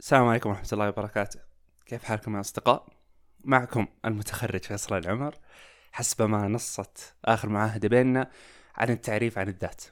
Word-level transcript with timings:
السلام 0.00 0.26
عليكم 0.26 0.50
ورحمة 0.50 0.68
الله 0.72 0.88
وبركاته. 0.88 1.40
كيف 1.86 2.04
حالكم 2.04 2.34
يا 2.34 2.40
أصدقاء؟ 2.40 2.86
معكم 3.44 3.86
المتخرج 4.04 4.60
فيصل 4.60 4.98
العمر. 4.98 5.34
حسب 5.92 6.22
ما 6.22 6.48
نصت 6.48 7.14
آخر 7.24 7.48
معاهدة 7.48 7.88
بيننا 7.88 8.30
عن 8.76 8.90
التعريف 8.90 9.38
عن 9.38 9.48
الذات. 9.48 9.84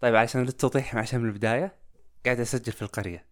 طيب 0.00 0.16
عشان 0.16 0.44
للتوضيح 0.44 0.96
عشان 0.96 1.20
من 1.20 1.28
البداية 1.28 1.74
قاعد 2.24 2.40
أسجل 2.40 2.72
في 2.72 2.82
القرية. 2.82 3.24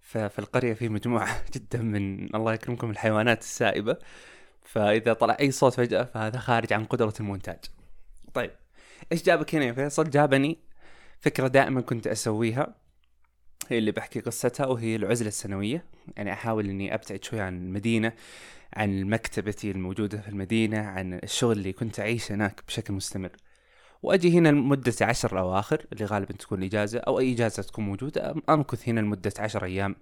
ففي 0.00 0.38
القرية 0.38 0.74
في 0.74 0.88
مجموعة 0.88 1.42
جدا 1.54 1.82
من 1.82 2.34
الله 2.34 2.54
يكرمكم 2.54 2.90
الحيوانات 2.90 3.40
السائبة. 3.40 3.96
فإذا 4.64 5.12
طلع 5.12 5.36
أي 5.40 5.50
صوت 5.50 5.74
فجأة 5.74 6.04
فهذا 6.04 6.38
خارج 6.38 6.72
عن 6.72 6.84
قدرة 6.84 7.14
المونتاج. 7.20 7.64
طيب 8.34 8.50
إيش 9.12 9.22
جابك 9.22 9.54
هنا 9.54 9.64
يا 9.64 9.72
فيصل؟ 9.72 10.10
جابني 10.10 10.58
فكرة 11.20 11.48
دائما 11.48 11.80
كنت 11.80 12.06
أسويها. 12.06 12.85
هي 13.72 13.78
اللي 13.78 13.92
بحكي 13.92 14.20
قصتها 14.20 14.66
وهي 14.66 14.96
العزلة 14.96 15.28
السنوية. 15.28 15.84
يعني 16.16 16.32
أحاول 16.32 16.68
إني 16.68 16.94
أبتعد 16.94 17.24
شوي 17.24 17.40
عن 17.40 17.56
المدينة 17.56 18.12
عن 18.72 19.04
مكتبتي 19.04 19.70
الموجودة 19.70 20.20
في 20.20 20.28
المدينة 20.28 20.78
عن 20.78 21.14
الشغل 21.14 21.56
اللي 21.56 21.72
كنت 21.72 22.00
أعيشه 22.00 22.34
هناك 22.34 22.62
بشكل 22.68 22.94
مستمر. 22.94 23.30
وأجي 24.02 24.38
هنا 24.38 24.48
لمدة 24.48 24.94
عشر 25.00 25.32
الأواخر 25.32 25.86
اللي 25.92 26.04
غالبا 26.04 26.32
تكون 26.32 26.62
إجازة 26.62 26.98
أو 26.98 27.18
أي 27.18 27.32
إجازة 27.32 27.62
تكون 27.62 27.84
موجودة 27.84 28.34
أمكث 28.48 28.88
هنا 28.88 29.00
لمدة 29.00 29.32
عشر 29.38 29.64
أيام 29.64 29.96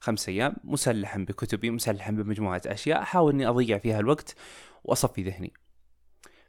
خمس 0.00 0.28
أيام 0.28 0.56
مسلحا 0.64 1.18
بكتبي 1.18 1.70
مسلحا 1.70 2.10
بمجموعة 2.10 2.62
أشياء 2.66 3.02
أحاول 3.02 3.32
إني 3.32 3.48
أضيع 3.48 3.78
فيها 3.78 4.00
الوقت 4.00 4.34
وأصفي 4.84 5.22
ذهني. 5.22 5.52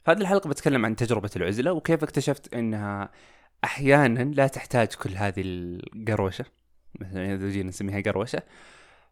في 0.04 0.10
هذه 0.10 0.20
الحلقة 0.20 0.50
بتكلم 0.50 0.86
عن 0.86 0.96
تجربة 0.96 1.30
العزلة 1.36 1.72
وكيف 1.72 2.02
اكتشفت 2.02 2.54
أنها 2.54 3.10
أحيانا 3.64 4.22
لا 4.22 4.46
تحتاج 4.46 4.88
كل 4.88 5.10
هذه 5.16 5.42
القروشة 5.44 6.44
مثلا 7.00 7.34
إذا 7.34 7.48
جينا 7.48 7.68
نسميها 7.68 8.00
قروشة 8.00 8.42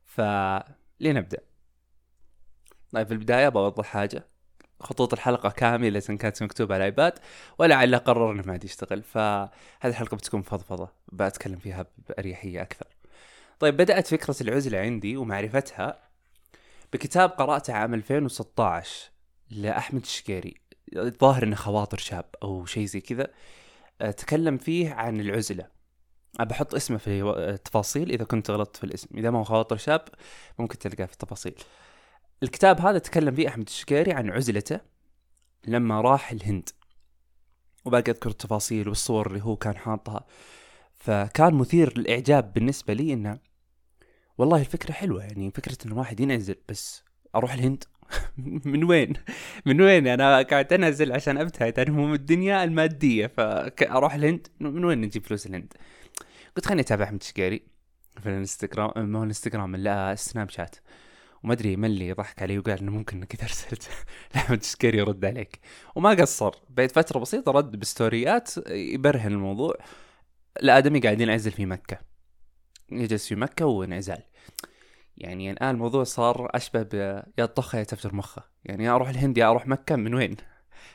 فلنبدا 0.04 1.38
طيب 2.92 3.06
في 3.06 3.12
البداية 3.12 3.48
بوضح 3.48 3.84
حاجة. 3.86 4.26
خطوط 4.80 5.12
الحلقة 5.12 5.50
كاملة 5.50 6.00
كانت 6.00 6.42
مكتوبة 6.42 6.74
على 6.74 6.82
الايباد 6.82 7.18
ولعل 7.58 7.96
قرر 7.96 8.32
إنه 8.32 8.42
ما 8.46 8.52
عاد 8.52 8.64
يشتغل. 8.64 9.02
فهذه 9.02 9.50
الحلقة 9.84 10.16
بتكون 10.16 10.42
فضفضة 10.42 10.88
بتكلم 11.12 11.58
فيها 11.58 11.86
بأريحية 12.08 12.62
أكثر. 12.62 12.86
طيب 13.60 13.76
بدأت 13.76 14.06
فكرة 14.06 14.36
العزلة 14.40 14.78
عندي 14.78 15.16
ومعرفتها 15.16 15.98
بكتاب 16.92 17.30
قرأته 17.30 17.72
عام 17.72 17.94
2016 17.94 19.10
لأحمد 19.50 20.02
الشقيري. 20.02 20.54
الظاهر 20.96 21.42
إنه 21.42 21.56
خواطر 21.56 21.98
شاب 21.98 22.24
أو 22.42 22.66
شيء 22.66 22.84
زي 22.84 23.00
كذا. 23.00 23.28
تكلم 23.98 24.56
فيه 24.56 24.92
عن 24.92 25.20
العزلة. 25.20 25.68
بحط 26.40 26.74
اسمه 26.74 26.96
في 26.96 27.22
التفاصيل 27.22 28.10
إذا 28.10 28.24
كنت 28.24 28.50
غلطت 28.50 28.76
في 28.76 28.84
الاسم. 28.84 29.18
إذا 29.18 29.30
ما 29.30 29.38
هو 29.38 29.44
خواطر 29.44 29.76
شاب 29.76 30.08
ممكن 30.58 30.78
تلقاه 30.78 31.06
في 31.06 31.12
التفاصيل. 31.12 31.54
الكتاب 32.42 32.80
هذا 32.80 32.98
تكلم 32.98 33.34
فيه 33.34 33.48
أحمد 33.48 33.66
الشقيري 33.68 34.12
عن 34.12 34.30
عزلته 34.30 34.80
لما 35.66 36.00
راح 36.00 36.30
الهند. 36.30 36.68
وباقي 37.84 38.10
أذكر 38.10 38.30
التفاصيل 38.30 38.88
والصور 38.88 39.26
اللي 39.26 39.44
هو 39.44 39.56
كان 39.56 39.76
حاطها. 39.76 40.26
فكان 40.94 41.54
مثير 41.54 41.98
للإعجاب 41.98 42.52
بالنسبة 42.52 42.94
لي 42.94 43.12
إنه 43.12 43.38
والله 44.38 44.60
الفكرة 44.60 44.92
حلوة 44.92 45.22
يعني 45.22 45.50
فكرة 45.50 45.76
إن 45.86 45.92
الواحد 45.92 46.20
ينعزل 46.20 46.56
بس 46.68 47.02
أروح 47.34 47.52
الهند؟ 47.52 47.84
من 48.64 48.84
وين؟ 48.84 49.12
من 49.66 49.80
وين؟ 49.80 50.06
أنا 50.06 50.42
قاعد 50.42 50.72
أنزل 50.72 51.12
عشان 51.12 51.38
أبتعد 51.38 51.80
عن 51.80 51.88
هموم 51.88 52.14
الدنيا 52.14 52.64
المادية 52.64 53.26
فأروح 53.26 54.14
الهند. 54.14 54.46
من 54.60 54.84
وين 54.84 55.00
نجيب 55.00 55.26
فلوس 55.26 55.46
الهند؟ 55.46 55.72
قلت 56.56 56.66
خليني 56.66 56.82
اتابع 56.82 57.04
احمد 57.04 57.22
شقيري 57.22 57.62
في 58.22 58.28
الانستغرام 58.28 59.08
ما 59.08 59.18
هو 59.18 59.22
الانستغرام 59.22 59.76
لا 59.76 60.12
السناب 60.12 60.50
شات. 60.50 60.76
وما 61.42 61.52
أدري 61.52 61.76
من 61.76 61.84
اللي 61.84 62.12
ضحك 62.12 62.42
علي 62.42 62.58
وقال 62.58 62.78
إنه 62.78 62.92
ممكن 62.92 63.16
إنك 63.16 63.42
أرسلت. 63.42 63.90
لاحمد 64.34 64.62
شقيري 64.62 64.98
يرد 64.98 65.24
عليك. 65.24 65.60
وما 65.94 66.10
قصر. 66.10 66.54
بعد 66.70 66.90
فترة 66.92 67.18
بسيطة 67.18 67.52
رد 67.52 67.76
بستوريات 67.76 68.50
يبرهن 68.68 69.32
الموضوع. 69.32 69.74
الادمي 70.62 71.00
قاعد 71.00 71.20
ينعزل 71.20 71.50
في 71.50 71.66
مكة. 71.66 71.98
يجلس 72.92 73.28
في 73.28 73.34
مكة 73.34 73.66
وانعزال. 73.66 74.22
يعني 75.18 75.50
الآن 75.50 75.70
الموضوع 75.70 76.04
صار 76.04 76.50
أشبه 76.54 76.82
ب 76.82 77.22
يا 77.38 77.46
طخة 77.46 77.78
يا 77.78 77.84
تفجر 77.84 78.14
مخة. 78.14 78.42
يعني 78.64 78.84
يا 78.84 78.94
أروح 78.94 79.08
الهند 79.08 79.38
يا 79.38 79.50
أروح 79.50 79.66
مكة 79.66 79.96
من 79.96 80.14
وين؟ 80.14 80.36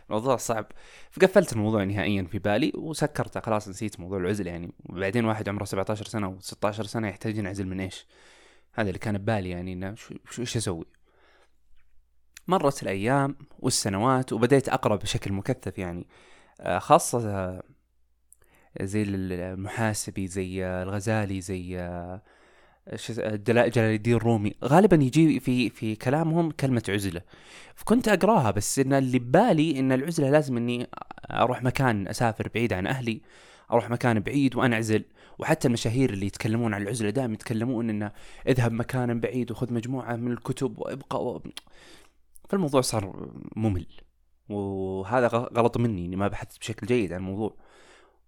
الموضوع 0.10 0.38
صعب. 0.38 0.66
فقفلت 1.12 1.54
الموضوع 1.54 1.84
نهائيا 1.84 2.24
في 2.24 2.40
بالي 2.40 2.72
وسكرته. 2.76 3.40
خلاص 3.40 3.68
نسيت 3.70 4.00
موضوع 4.00 4.18
العزلة 4.18 4.52
يعني. 4.52 4.74
وبعدين 4.90 5.26
واحد 5.26 5.50
عمره 5.50 5.66
17 5.66 6.06
سنة 6.06 6.28
و 6.28 6.40
16 6.40 6.84
سنة 6.84 7.08
يحتاج 7.08 7.38
ينعزل 7.38 7.68
من 7.68 7.80
إيش؟ 7.80 8.08
هذا 8.74 8.88
اللي 8.88 9.00
كان 9.00 9.18
ببالي 9.18 9.50
يعني 9.50 9.74
إنه 9.74 9.96
شو 9.96 10.16
إيش 10.40 10.58
أسوي؟ 10.58 10.86
مرت 12.48 12.84
الأيام 12.84 13.36
والسنوات 13.60 14.34
وبديت 14.34 14.70
أقرأ 14.70 14.96
بشكل 14.96 15.34
مكثف 15.34 15.78
يعني. 15.78 16.08
آه، 16.62 16.80
خاصة 16.80 17.62
زي 18.82 19.04
المحاسبي 19.04 20.28
زي 20.28 20.66
الغزالي 20.66 21.42
زي 21.42 21.80
آه، 21.80 22.22
جلال 23.18 23.78
الدين 23.78 24.16
الرومي 24.16 24.54
غالبا 24.64 24.96
يجي 24.96 25.40
في 25.40 25.70
في 25.70 25.96
كلامهم 25.96 26.52
كلمة 26.52 26.84
عزلة. 26.90 27.22
فكنت 27.76 28.08
أقراها 28.08 28.52
بس 28.52 28.80
إن 28.80 28.94
اللي 28.94 29.20
ببالي 29.20 29.80
إن 29.80 29.92
العزلة 29.92 30.30
لازم 30.30 30.58
إني 30.58 30.88
أروح 31.32 31.64
مكان 31.64 32.08
أسافر 32.08 32.50
بعيد 32.56 32.74
عن 32.74 32.88
أهلي 32.88 33.22
أروح 33.72 33.90
مكان 33.90 34.20
بعيد 34.20 34.56
وانعزل 34.56 35.04
وحتى 35.40 35.68
المشاهير 35.68 36.14
اللي 36.14 36.26
يتكلمون 36.26 36.74
عن 36.74 36.82
العزلة 36.82 37.10
دائما 37.10 37.34
يتكلمون 37.34 37.90
إنه 37.90 38.12
اذهب 38.48 38.72
مكانا 38.72 39.14
بعيد 39.14 39.52
وخذ 39.52 39.74
مجموعة 39.74 40.16
من 40.16 40.32
الكتب 40.32 40.80
وابقى 40.80 41.26
و... 41.26 41.42
فالموضوع 42.50 42.82
صار 42.82 43.30
ممل. 43.56 43.86
وهذا 44.50 45.28
غلط 45.28 45.78
مني 45.78 46.06
إني 46.06 46.16
ما 46.16 46.28
بحثت 46.28 46.60
بشكل 46.60 46.88
جيد 46.88 47.14
عن 47.14 47.20
الموضوع. 47.20 47.56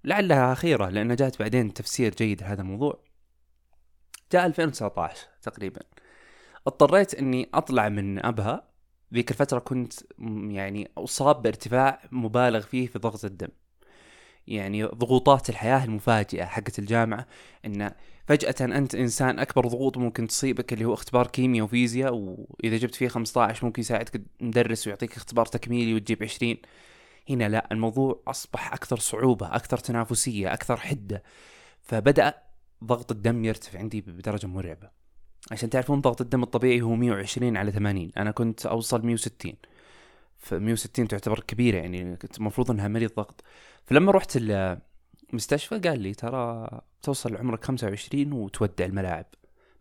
لعلها 0.03 0.53
خيره 0.53 0.89
لأن 0.89 1.15
جاءت 1.15 1.39
بعدين 1.39 1.73
تفسير 1.73 2.15
جيد 2.15 2.41
لهذا 2.41 2.61
الموضوع. 2.61 2.99
جاء 4.33 4.45
2019 4.45 5.27
تقريبا. 5.41 5.81
اضطريت 6.67 7.15
إني 7.15 7.49
أطلع 7.53 7.89
من 7.89 8.25
أبها. 8.25 8.63
ذيك 9.13 9.31
الفترة 9.31 9.59
كنت 9.59 9.93
يعني 10.49 10.91
أصاب 10.97 11.41
بارتفاع 11.41 12.01
مبالغ 12.11 12.59
فيه 12.59 12.87
في 12.87 12.99
ضغط 12.99 13.25
الدم. 13.25 13.47
يعني 14.47 14.83
ضغوطات 14.83 15.49
الحياة 15.49 15.83
المفاجئة 15.83 16.45
حقت 16.45 16.79
الجامعة 16.79 17.27
إن 17.65 17.91
فجأة 18.27 18.55
أنت 18.61 18.95
إنسان 18.95 19.39
أكبر 19.39 19.67
ضغوط 19.67 19.97
ممكن 19.97 20.27
تصيبك 20.27 20.73
اللي 20.73 20.85
هو 20.85 20.93
اختبار 20.93 21.27
كيمياء 21.27 21.65
وفيزياء 21.65 22.13
وإذا 22.13 22.77
جبت 22.77 22.95
فيه 22.95 23.07
15 23.07 23.65
ممكن 23.65 23.81
يساعدك 23.81 24.21
مدرس 24.41 24.87
ويعطيك 24.87 25.15
اختبار 25.17 25.45
تكميلي 25.45 25.93
وتجيب 25.93 26.23
20 26.23 26.57
هنا 27.29 27.49
لا 27.49 27.67
الموضوع 27.71 28.23
أصبح 28.27 28.73
أكثر 28.73 28.97
صعوبة 28.97 29.55
أكثر 29.55 29.77
تنافسية 29.77 30.53
أكثر 30.53 30.77
حدة. 30.77 31.23
فبدأ 31.81 32.42
ضغط 32.83 33.11
الدم 33.11 33.45
يرتفع 33.45 33.79
عندي 33.79 34.01
بدرجة 34.01 34.47
مرعبة. 34.47 34.89
عشان 35.51 35.69
تعرفون 35.69 36.01
ضغط 36.01 36.21
الدم 36.21 36.43
الطبيعي 36.43 36.81
هو 36.81 36.95
120 36.95 37.57
على 37.57 37.71
80 37.71 38.11
أنا 38.17 38.31
كنت 38.31 38.65
أوصل 38.65 39.05
160 39.05 39.53
ف 40.37 40.53
160 40.53 41.07
تعتبر 41.07 41.39
كبيرة 41.39 41.77
يعني 41.77 42.15
كنت 42.15 42.37
المفروض 42.37 42.71
أنها 42.71 42.87
مريض 42.87 43.13
ضغط. 43.13 43.43
فلما 43.85 44.11
رحت 44.11 44.37
المستشفى 45.31 45.79
قال 45.79 45.99
لي 45.99 46.13
ترى 46.13 46.67
توصل 47.01 47.33
لعمرك 47.33 47.65
25 47.65 48.33
وتودع 48.33 48.85
الملاعب. 48.85 49.25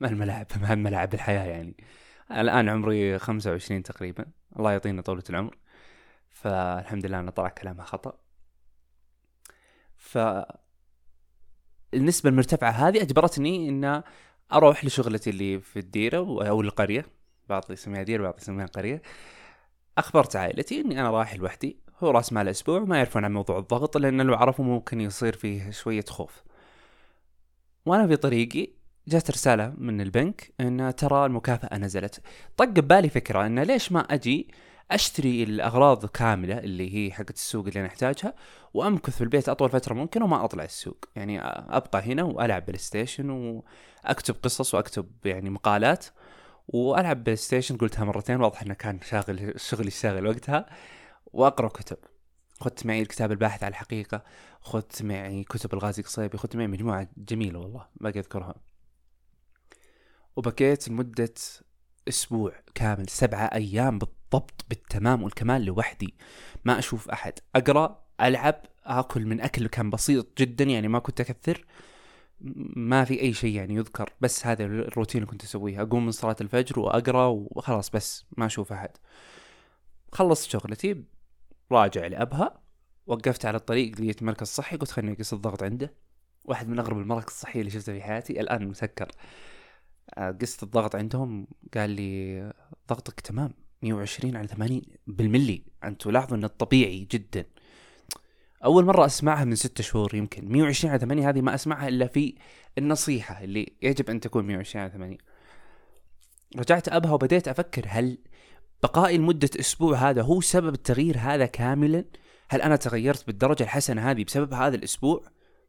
ما 0.00 0.08
الملاعب 0.08 0.46
ما 0.60 0.74
ملاعب 0.74 1.14
الحياة 1.14 1.44
يعني. 1.44 1.76
الآن 2.30 2.69
عمري 2.69 3.19
25 3.19 3.82
تقريبا. 3.82 4.26
الله 4.58 4.72
يعطينا 4.72 5.02
طولة 5.02 5.22
العمر. 5.30 5.56
فالحمد 6.30 7.06
لله 7.06 7.20
أنا 7.20 7.30
طلع 7.30 7.48
كلامها 7.48 7.84
خطأ. 7.84 8.19
ف 9.96 10.19
النسبة 11.94 12.30
المرتفعة 12.30 12.70
هذه 12.70 13.03
أجبرتني 13.03 13.69
أن 13.69 14.03
أروح 14.53 14.84
لشغلتي 14.84 15.30
اللي 15.30 15.60
في 15.60 15.78
الديرة 15.78 16.19
أو 16.19 16.61
القرية. 16.61 17.06
بعض 17.49 17.64
يسميها 17.70 18.02
ديرة 18.02 18.22
بعض 18.22 18.34
يسميها 18.38 18.67
قرية. 18.67 19.02
أخبرت 19.99 20.37
عائلتي 20.37 20.81
أني 20.81 21.00
أنا 21.00 21.11
رايح 21.11 21.34
لوحدي. 21.34 21.76
هو 22.00 22.11
راس 22.11 22.32
مال 22.32 22.49
أسبوع 22.49 22.78
ما 22.81 22.96
يعرفون 22.96 23.25
عن 23.25 23.32
موضوع 23.32 23.58
الضغط 23.58 23.96
لأن 23.96 24.20
لو 24.20 24.34
عرفوا 24.34 24.64
ممكن 24.64 25.00
يصير 25.00 25.37
فيه 25.37 25.70
شوية 25.70 26.05
خوف. 26.08 26.43
وأنا 27.87 28.06
في 28.06 28.17
طريقي 28.17 28.69
جات 29.08 29.31
رسالة 29.31 29.75
من 29.78 30.00
البنك 30.00 30.52
أن 30.61 30.94
ترى 30.96 31.26
المكافأة 31.26 31.78
نزلت. 31.78 32.22
طق 32.56 32.64
ببالي 32.64 33.08
فكرة 33.08 33.46
أن 33.46 33.58
ليش 33.58 33.93
ما 33.93 34.00
أجي 34.00 34.49
أشتري 34.94 35.43
الأغراض 35.43 36.06
كاملة 36.06 36.59
اللي 36.59 36.94
هي 36.94 37.12
حقت 37.12 37.35
السوق 37.35 37.67
اللي 37.67 37.81
أنا 37.81 37.89
أحتاجها 37.89 38.35
وأمكث 38.75 39.17
في 39.17 39.21
البيت 39.25 39.49
أطول 39.49 39.71
فترة 39.71 39.94
ممكنة 39.94 40.25
وما 40.25 40.44
أطلع 40.44 40.65
السوق. 40.65 41.05
يعني 41.17 41.41
أبقى 41.77 42.03
هنا 42.03 42.23
وألعب 42.23 42.67
PlayStation 42.67 43.31
وأكتب 43.31 44.37
قصص 44.43 44.75
وأكتب 44.75 45.11
يعني 45.25 45.50
مقالات 45.50 46.06
وألعب 46.69 47.25
PlayStation. 47.25 47.76
قلتها 47.77 48.05
مرتين 48.05 48.41
واضح 48.41 48.62
إنه 48.62 48.75
كان 48.75 49.00
شاغل 49.00 49.55
شغلي 49.56 49.89
الشاغل 49.89 50.27
وقتها. 50.27 50.67
وأقرأ 51.27 51.69
كتب. 51.69 51.97
خذت 52.61 52.87
معي 52.87 53.03
الكتاب 53.03 53.33
الباحث 53.33 53.65
عن 53.65 53.71
الحقيقة. 53.71 54.23
خذت 54.61 55.03
معي 55.03 55.44
كتب 55.44 55.75
لغازي 55.75 56.02
القصيبي. 56.02 56.38
خذت 56.39 56.56
معي 56.56 56.67
مجموعة 56.67 57.09
جميلة 57.17 57.59
والله 57.59 57.87
باقي 58.00 58.19
أذكرها. 58.19 58.55
وبكيت 60.37 60.89
لمدة 60.89 61.35
أسبوع 62.09 62.53
كامل 62.75 63.09
سبعة 63.09 63.44
أيام 63.44 63.99
بالضبط 63.99 64.21
بالتمام 64.69 65.23
والكمال 65.23 65.64
لوحدي. 65.64 66.14
ما 66.64 66.79
أشوف 66.79 67.08
أحد. 67.08 67.32
أقرأ 67.56 68.05
ألعب 68.20 68.62
آكل 68.84 69.26
من 69.26 69.40
أكل 69.40 69.67
كان 69.67 69.90
بسيط 69.90 70.38
جدا 70.38 70.64
يعني 70.64 70.88
ما 70.88 70.99
كنت 70.99 71.20
أكثر. 71.20 71.67
ما 72.76 73.05
في 73.05 73.20
أي 73.20 73.32
شيء 73.32 73.56
يعني 73.56 73.75
يذكر. 73.75 74.11
بس 74.20 74.46
هذا 74.46 74.64
الروتين 74.64 75.23
اللي 75.23 75.31
كنت 75.31 75.44
أسويه 75.44 75.82
أقوم 75.82 76.05
من 76.05 76.11
صلاة 76.11 76.37
الفجر 76.40 76.81
وأقرأ 76.81 77.26
وخلاص 77.26 77.90
بس. 77.90 78.26
ما 78.37 78.46
أشوف 78.46 78.73
أحد. 78.73 78.90
خلصت 80.12 80.50
شغلتي 80.50 81.05
راجع 81.73 82.06
لأبها 82.06 82.62
وقفت 83.06 83.46
على 83.46 83.56
الطريق 83.56 84.00
لقيت 84.00 84.23
مركز 84.23 84.46
صحي. 84.46 84.76
قلت 84.76 84.90
خليني 84.90 85.12
أقيس 85.12 85.32
الضغط 85.32 85.62
عنده. 85.62 85.94
واحد 86.44 86.69
من 86.69 86.79
أغرب 86.79 86.99
المراكز 86.99 87.32
الصحية 87.32 87.61
اللي 87.61 87.70
شفتها 87.70 87.94
في 87.94 88.02
حياتي. 88.02 88.40
الآن 88.40 88.69
مسكر. 88.69 89.11
آه، 90.14 90.31
قست 90.31 90.62
الضغط 90.62 90.96
عندهم. 90.96 91.46
قال 91.75 91.90
لي 91.90 92.52
ضغطك 92.88 93.20
تمام. 93.20 93.62
120 93.82 94.37
على 94.37 94.46
80 94.46 94.82
بالملي. 95.06 95.62
أنتوا 95.84 96.12
لاحظوا 96.12 96.37
إن 96.37 96.44
الطبيعي 96.44 97.08
جدا. 97.11 97.44
أول 98.64 98.84
مرة 98.84 99.06
أسمعها 99.06 99.44
من 99.44 99.55
ستة 99.55 99.82
شهور 99.82 100.14
يمكن. 100.14 100.52
120 100.52 100.90
على 100.90 101.00
80 101.00 101.25
هذه 101.25 101.40
ما 101.40 101.55
أسمعها 101.55 101.88
إلا 101.88 102.06
في 102.06 102.34
النصيحة 102.79 103.44
اللي 103.44 103.73
يجب 103.82 104.11
أن 104.11 104.20
تكون 104.20 104.44
120 104.44 104.82
على 104.82 104.93
80 104.93 105.19
رجعت 106.56 106.88
أبها 106.88 107.12
وبديت 107.12 107.49
أفكر 107.49 107.84
هل 107.88 108.19
بقائي 108.82 109.19
لمدة 109.19 109.50
أسبوع 109.61 110.11
هذا 110.11 110.23
هو 110.23 110.40
سبب 110.40 110.75
التغيير 110.75 111.19
هذا 111.19 111.46
كاملا؟ 111.46 112.05
هل 112.49 112.62
أنا 112.62 112.76
تغيرت 112.76 113.26
بالدرجة 113.26 113.62
الحسنة 113.62 114.11
هذه 114.11 114.25
بسبب 114.25 114.55
هذا 114.55 114.76
الأسبوع؟ 114.76 115.23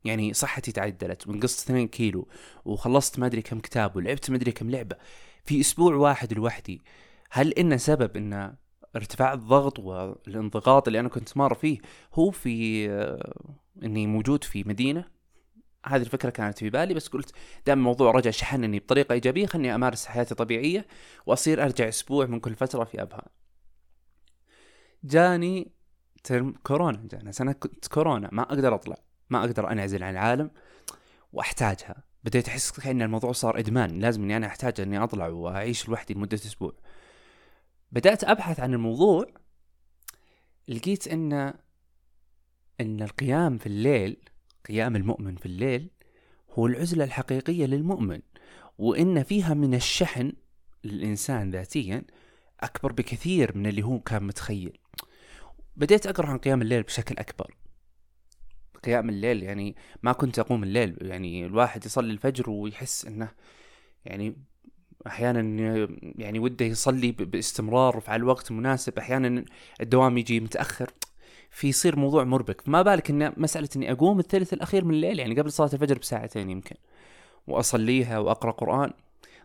يعني 0.06 0.34
صحتي 0.34 0.72
تعدلت 0.72 1.28
ونقصت 1.28 1.64
2 1.64 1.88
كيلو 1.88 2.28
وخلصت 2.66 3.20
ما 3.20 3.26
أدري 3.26 3.42
كم 3.42 3.60
كتاب 3.60 3.96
ولعبت 3.96 4.30
ما 4.30 4.36
أدري 4.36 4.52
كم 4.52 4.70
لعبة. 4.70 4.96
في 5.46 5.60
أسبوع 5.62 5.96
واحد 5.96 6.34
لوحدي 6.34 6.82
هل 7.36 7.52
إن 7.54 7.78
سبب 7.78 8.18
إن 8.18 8.56
ارتفاع 8.96 9.34
الضغط 9.34 9.80
والانضغاط 9.80 10.88
اللي 10.88 11.00
أنا 11.00 11.10
كنت 11.10 11.38
مار 11.38 11.54
فيه 11.54 11.78
هو 12.14 12.32
في 12.32 12.90
آه، 12.90 13.54
إني 13.84 14.08
موجود 14.08 14.44
في 14.44 14.64
مدينة؟ 14.64 15.06
هذه 15.86 16.02
الفكرة 16.02 16.30
كانت 16.30 16.58
في 16.58 16.70
بالي 16.70 16.94
بس 16.94 17.08
قلت 17.08 17.32
دام 17.66 17.78
الموضوع 17.78 18.12
رجع 18.12 18.32
شحنني 18.32 18.80
بطريقة 18.80 19.14
إيجابية 19.14 19.46
خلني 19.46 19.76
أمارس 19.76 20.06
حياتي 20.06 20.36
طبيعية 20.36 20.88
وأصير 21.26 21.64
أرجع 21.64 21.88
أسبوع 21.88 22.26
من 22.26 22.40
كل 22.40 22.56
فترة 22.56 22.84
في 22.84 23.02
أبها. 23.02 23.26
جاني 25.04 25.72
ترم 26.24 26.54
كورونا 26.64 27.08
جانا 27.12 27.52
كنت 27.52 27.88
كورونا 27.88 28.30
ما 28.32 28.42
أقدر 28.44 28.76
أطلع 28.76 28.98
ما 29.30 29.40
أقدر 29.40 29.72
أنعزل 29.72 30.04
عن 30.04 30.14
العالم 30.14 30.52
وأحتاجها. 31.34 32.04
بديت 32.24 32.48
أحس 32.48 32.72
كأن 32.72 33.02
الموضوع 33.02 33.32
صار 33.32 33.60
إدمان 33.60 34.00
لازم 34.00 34.24
إني 34.24 34.38
أنا 34.38 34.48
أحتاج 34.48 34.82
إني 34.82 35.04
أطلع 35.04 35.28
وأعيش 35.28 35.90
لوحدي 35.90 36.14
لمده 36.14 36.36
أسبوع. 36.38 36.74
بدأت 37.94 38.24
أبحث 38.24 38.60
عن 38.60 38.74
الموضوع 38.74 39.26
لقيت 40.68 41.08
أن 41.08 41.34
أن 42.82 43.02
القيام 43.02 43.58
في 43.58 43.68
الليل 43.68 44.18
قيام 44.68 44.96
المؤمن 44.96 45.36
في 45.36 45.46
الليل 45.46 45.90
هو 46.52 46.68
العزلة 46.68 47.04
الحقيقية 47.04 47.66
للمؤمن 47.66 48.20
وإن 48.78 49.24
فيها 49.24 49.54
من 49.54 49.74
الشحن 49.74 50.34
للإنسان 50.84 51.52
ذاتيا 51.52 52.04
أكبر 52.60 52.92
بكثير 52.92 53.58
من 53.58 53.68
اللي 53.68 53.84
هو 53.84 54.00
كان 54.00 54.24
متخيل. 54.24 54.78
بديت 55.76 56.08
أقرأ 56.08 56.28
عن 56.28 56.38
قيام 56.38 56.62
الليل 56.62 56.84
بشكل 56.84 57.16
أكبر. 57.18 57.56
قيام 58.84 59.10
الليل 59.10 59.44
يعني 59.44 59.76
ما 60.04 60.12
كنت 60.12 60.40
أقوم 60.40 60.64
الليل 60.64 60.98
يعني 61.02 61.46
الواحد 61.46 61.86
يصلي 61.86 62.12
الفجر 62.12 62.50
ويحس 62.50 63.06
أنه 63.06 63.32
يعني 64.06 64.36
أحيانا 65.08 65.42
يعني 66.18 66.40
وده 66.40 66.66
يصلي 66.66 67.12
باستمرار 67.12 67.98
وفي 67.98 68.16
الوقت 68.16 68.52
المناسب 68.52 68.98
أحيانا 68.98 69.46
الدوام 69.82 70.18
يجي 70.18 70.40
متأخر. 70.40 70.92
في 71.50 71.68
يصير 71.68 71.96
موضوع 71.96 72.24
مربك. 72.24 72.70
ما 72.70 72.82
بالك 72.82 73.10
إن 73.10 73.34
مسألة 73.38 73.70
إني 73.76 73.92
أقوم 73.92 74.20
الثلث 74.20 74.54
الأخير 74.54 74.86
من 74.86 74.94
الليل؟ 74.94 75.20
يعني 75.20 75.40
قبل 75.40 75.52
صلاة 75.52 75.70
الفجر 75.74 75.98
بساعتين 75.98 76.50
يمكن. 76.50 76.76
وأصليها 77.48 78.20
وأقرأ 78.20 78.52
قرآن. 78.52 78.94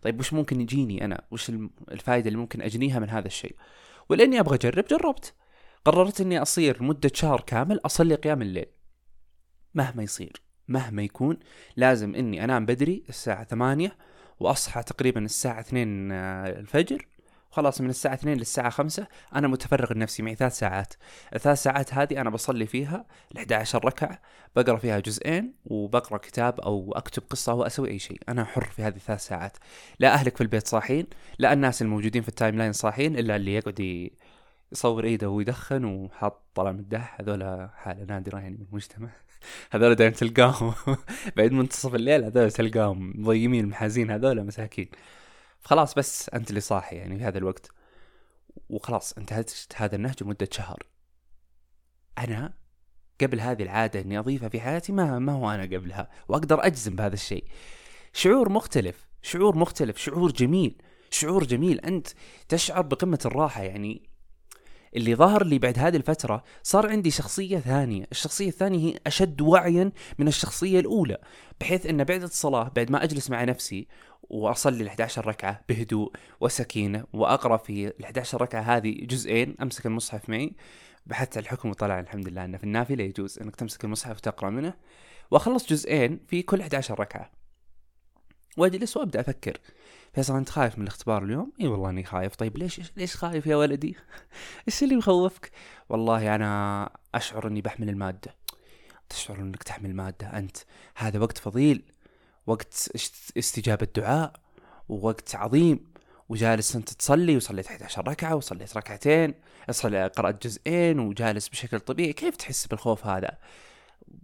طيب 0.02 0.20
وش 0.20 0.32
ممكن 0.32 0.60
يجيني 0.60 1.04
أنا؟ 1.04 1.24
وش 1.30 1.52
الفائده 1.92 2.28
اللي 2.28 2.38
ممكن 2.38 2.62
أجنيها 2.62 2.98
من 2.98 3.10
هذا 3.10 3.26
الشيء؟ 3.26 3.56
ولأني 4.08 4.40
أبغى 4.40 4.54
أجرب 4.54 4.84
جربت. 4.84 5.34
قررت 5.84 6.20
إني 6.20 6.42
أصير 6.42 6.82
مدة 6.82 7.10
شهر 7.14 7.40
كامل 7.40 7.80
أصلي 7.84 8.14
قيام 8.14 8.42
الليل. 8.42 8.66
مهما 9.74 10.02
يصير 10.02 10.42
مهما 10.68 11.02
يكون 11.02 11.38
لازم 11.76 12.14
إني 12.14 12.44
أنام 12.44 12.66
بدري 12.66 13.04
الساعة 13.08 13.44
ثمانية 13.44 13.96
وأصحى 14.40 14.82
تقريبا 14.82 15.24
الساعة 15.24 15.60
2 15.60 16.12
آه، 16.12 16.46
الفجر. 16.48 17.08
خلاص 17.50 17.80
من 17.80 17.90
الساعة 17.90 18.14
2 18.14 18.38
للساعة 18.38 18.70
5 18.70 19.06
أنا 19.34 19.48
متفرغ 19.48 19.92
لنفسي 19.92 20.22
معي 20.22 20.34
ثلاث 20.34 20.58
ساعات، 20.58 20.94
الثلاث 21.34 21.62
ساعات 21.62 21.94
هذه 21.94 22.20
أنا 22.20 22.30
بصلي 22.30 22.66
فيها 22.66 23.06
ال 23.32 23.38
11 23.38 23.84
ركعة، 23.84 24.20
بقرأ 24.56 24.76
فيها 24.76 24.98
جزئين 24.98 25.54
وبقرأ 25.64 26.18
كتاب 26.18 26.60
أو 26.60 26.92
أكتب 26.96 27.22
قصة 27.30 27.52
أو 27.52 27.62
أسوي 27.62 27.88
أي 27.88 27.98
شيء، 27.98 28.20
أنا 28.28 28.44
حر 28.44 28.64
في 28.64 28.82
هذه 28.82 28.96
الثلاث 28.96 29.20
ساعات، 29.20 29.56
لا 29.98 30.14
أهلك 30.14 30.36
في 30.36 30.40
البيت 30.42 30.68
صاحين، 30.68 31.06
لا 31.38 31.52
الناس 31.52 31.82
الموجودين 31.82 32.22
في 32.22 32.28
ال 32.28 32.58
timeline 32.58 32.72
صاحين 32.72 33.18
إلا 33.18 33.36
اللي 33.36 33.54
يقعد 33.54 34.10
يصور 34.72 35.04
إيده 35.04 35.30
ويدخن 35.30 35.84
وحاط 35.84 36.42
طلال 36.54 36.72
مداح 36.72 37.20
هذول 37.20 37.68
حالة 37.74 38.04
نادرة 38.04 38.38
يعني 38.38 38.56
من 38.56 38.66
المجتمع. 38.70 39.10
هذول 39.70 39.94
دائما 39.94 40.14
تلقاهم. 40.14 40.74
بعد 41.36 41.52
منتصف 41.52 41.94
الليل 41.94 42.24
هذول 42.24 42.52
تلقاهم 42.52 43.12
مضيمين 43.16 43.64
المحازين 43.64 44.10
هذول 44.10 44.44
مساكين. 44.44 44.88
خلاص 45.64 45.94
بس 45.94 46.28
أنت 46.28 46.50
اللي 46.50 46.60
صاحي 46.60 46.96
يعني 46.96 47.18
في 47.18 47.24
هذا 47.24 47.38
الوقت. 47.38 47.70
وخلاص 48.70 49.12
انتهت 49.12 49.52
هذا 49.76 49.96
النهج 49.96 50.22
لمدة 50.22 50.48
شهر. 50.52 50.82
أنا 52.18 52.52
قبل 53.20 53.40
هذه 53.40 53.62
العادة 53.62 54.00
إني 54.00 54.18
أضيفها 54.18 54.48
في 54.48 54.60
حياتي 54.60 54.92
ما 54.92 55.18
ما 55.18 55.32
هو 55.32 55.50
أنا 55.50 55.62
قبلها. 55.62 56.10
وأقدر 56.28 56.66
أجزم 56.66 56.96
بهذا 56.96 57.14
الشيء. 57.14 57.44
شعور 58.12 58.48
مختلف. 58.48 59.08
شعور 59.22 59.56
مختلف. 59.56 59.98
شعور 59.98 60.32
جميل. 60.32 60.82
شعور 61.10 61.44
جميل. 61.44 61.80
أنت 61.80 62.08
تشعر 62.48 62.82
بقمة 62.82 63.18
الراحة 63.24 63.62
يعني 63.62 64.08
اللي 64.96 65.14
ظهر 65.14 65.44
لي 65.44 65.58
بعد 65.58 65.78
هذه 65.78 65.96
الفترة 65.96 66.44
صار 66.62 66.90
عندي 66.90 67.10
شخصية 67.10 67.58
ثانية. 67.58 68.06
الشخصية 68.12 68.48
الثانية 68.48 68.78
هي 68.78 68.98
أشد 69.06 69.40
وعيا 69.40 69.92
من 70.18 70.28
الشخصية 70.28 70.80
الأولى 70.80 71.18
بحيث 71.60 71.86
أن 71.86 72.04
بعد 72.04 72.22
الصلاة 72.22 72.72
بعد 72.76 72.90
ما 72.90 73.04
أجلس 73.04 73.30
مع 73.30 73.44
نفسي 73.44 73.88
وأصلي 74.22 74.82
ال 74.82 74.88
11 74.88 75.26
ركعة 75.26 75.60
بهدوء 75.68 76.12
وسكينة 76.40 77.04
وأقرأ 77.12 77.56
في 77.56 77.86
ال 77.86 78.04
11 78.04 78.42
ركعة 78.42 78.60
هذه 78.60 78.98
جزئين 79.02 79.56
أمسك 79.62 79.86
المصحف 79.86 80.28
معي. 80.28 80.52
بحثت 81.06 81.38
الحكم 81.38 81.70
وطلع 81.70 82.00
الحمد 82.00 82.28
لله 82.28 82.44
أنه 82.44 82.58
في 82.58 82.64
النافلة 82.64 83.04
يجوز 83.04 83.38
أنك 83.38 83.56
تمسك 83.56 83.84
المصحف 83.84 84.16
وتقرأ 84.16 84.50
منه. 84.50 84.74
وأخلص 85.30 85.68
جزئين 85.68 86.20
في 86.28 86.42
كل 86.42 86.60
11 86.60 87.00
ركعة. 87.00 87.30
واجلس 88.56 88.96
وابدا 88.96 89.20
أفكر 89.20 89.58
فيصل 90.14 90.36
أنت 90.36 90.48
خايف 90.48 90.78
من 90.78 90.82
الاختبار 90.82 91.24
اليوم؟ 91.24 91.52
إي 91.60 91.66
والله 91.66 91.90
إني 91.90 92.04
خايف، 92.04 92.36
طيب 92.36 92.58
ليش 92.58 92.80
ليش 92.96 93.16
خايف 93.16 93.46
يا 93.46 93.56
ولدي؟ 93.56 93.96
إيش 94.68 94.82
اللي 94.82 94.96
مخوفك؟ 94.96 95.50
والله 95.88 96.34
أنا 96.34 96.90
أشعر 97.14 97.46
إني 97.46 97.60
بحمل 97.60 97.88
المادة. 97.88 98.34
تشعر 99.08 99.38
إنك 99.38 99.62
تحمل 99.62 99.94
ماده 99.94 100.38
أنت، 100.38 100.56
هذا 100.96 101.18
وقت 101.18 101.38
فضيل، 101.38 101.82
وقت 102.46 102.90
استجابة 103.38 103.88
دعاء، 103.96 104.32
ووقت 104.88 105.34
عظيم، 105.34 105.84
وجالس 106.28 106.76
أنت 106.76 106.92
تصلي 106.92 107.36
وصليت 107.36 107.66
11 107.66 108.08
ركعة 108.08 108.34
وصليت 108.34 108.76
ركعتين، 108.76 109.34
قرأت 110.16 110.46
جزئين 110.46 110.98
وجالس 110.98 111.48
بشكل 111.48 111.80
طبيعي، 111.80 112.12
كيف 112.12 112.36
تحس 112.36 112.66
بالخوف 112.66 113.06
هذا؟ 113.06 113.38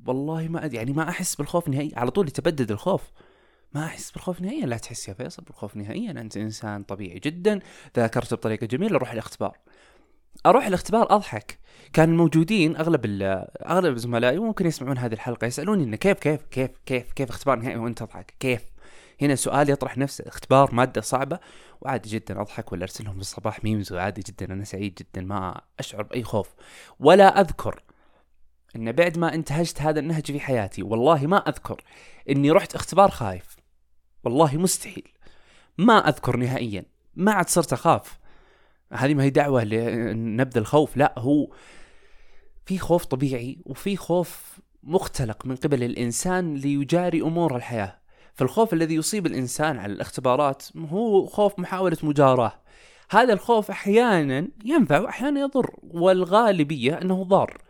والله 0.06 0.48
ما 0.48 0.70
يعني 0.72 0.92
ما 0.92 1.08
أحس 1.08 1.34
بالخوف 1.34 1.68
نهائي، 1.68 1.92
على 1.96 2.10
طول 2.10 2.28
يتبدد 2.28 2.70
الخوف. 2.70 3.02
ما 3.74 3.84
أحس 3.84 4.10
بالخوف 4.10 4.40
نهائيا 4.40 4.66
لا 4.66 4.76
تحس 4.76 5.08
يا 5.08 5.14
فيصل 5.14 5.42
بالخوف 5.42 5.76
نهائيا 5.76 6.10
أنت 6.10 6.36
إنسان 6.36 6.82
طبيعي 6.82 7.18
جدا 7.18 7.60
ذاكرت 7.96 8.34
بطريقة 8.34 8.66
جميلة 8.66 8.96
أروح 8.96 9.12
الاختبار. 9.12 9.58
أروح 10.46 10.66
الاختبار 10.66 11.14
أضحك. 11.14 11.58
كان 11.92 12.08
الموجودين 12.08 12.76
أغلب 12.76 13.00
أغلب 13.66 13.96
زملائي 13.96 14.38
ممكن 14.38 14.66
يسمعون 14.66 14.98
هذه 14.98 15.12
الحلقة 15.12 15.46
يسألوني 15.46 15.84
إنه 15.84 15.96
كيف 15.96 16.18
كيف 16.18 16.42
كيف 16.50 16.70
كيف 16.86 17.12
كيف 17.12 17.28
اختبار 17.28 17.58
نهائي 17.58 17.76
وأنت 17.76 17.98
تضحك؟ 17.98 18.34
كيف؟ 18.40 18.64
هنا 19.22 19.34
سؤال 19.34 19.70
يطرح 19.70 19.98
نفسه 19.98 20.24
اختبار 20.28 20.74
مادة 20.74 21.00
صعبة 21.00 21.38
وعادي 21.80 22.08
جدا 22.08 22.40
أضحك 22.40 22.72
ولا 22.72 22.82
أرسل 22.82 23.04
لهم 23.04 23.16
بالصباح 23.16 23.64
ميمز 23.64 23.92
وعادي 23.92 24.22
جدا 24.26 24.52
أنا 24.54 24.64
سعيد 24.64 24.94
جدا 24.94 25.26
ما 25.26 25.60
أشعر 25.78 26.02
بأي 26.02 26.22
خوف. 26.22 26.54
ولا 27.00 27.40
أذكر 27.40 27.82
إن 28.76 28.92
بعد 28.92 29.18
ما 29.18 29.34
انتهجت 29.34 29.80
هذا 29.82 30.00
النهج 30.00 30.32
في 30.32 30.40
حياتي 30.40 30.82
والله 30.82 31.26
ما 31.26 31.36
أذكر 31.36 31.82
إني 32.30 32.50
رحت 32.50 32.74
اختبار 32.74 33.10
خايف. 33.10 33.63
والله 34.24 34.56
مستحيل. 34.56 35.08
ما 35.78 36.08
أذكر 36.08 36.36
نهائيا. 36.36 36.84
ما 37.14 37.32
عاد 37.32 37.48
صرت 37.48 37.72
أخاف. 37.72 38.18
هذه 38.92 39.14
ما 39.14 39.22
هي 39.22 39.30
دعوة 39.30 39.64
لنبذ 39.64 40.58
الخوف. 40.58 40.96
لا 40.96 41.14
هو 41.18 41.52
في 42.66 42.78
خوف 42.78 43.04
طبيعي 43.04 43.58
وفي 43.66 43.96
خوف 43.96 44.60
مختلق 44.82 45.46
من 45.46 45.56
قبل 45.56 45.82
الإنسان 45.82 46.54
ليجاري 46.54 47.22
أمور 47.22 47.56
الحياة. 47.56 47.98
فالخوف 48.34 48.72
الذي 48.72 48.94
يصيب 48.94 49.26
الإنسان 49.26 49.78
على 49.78 49.92
الاختبارات 49.92 50.64
هو 50.76 51.26
خوف 51.26 51.58
محاولة 51.58 51.96
مجاراة. 52.02 52.52
هذا 53.10 53.32
الخوف 53.32 53.70
أحيانا 53.70 54.48
ينفع 54.64 54.98
واحيانا 55.00 55.40
يضر 55.40 55.70
والغالبية 55.82 57.00
أنه 57.02 57.24
ضار. 57.24 57.62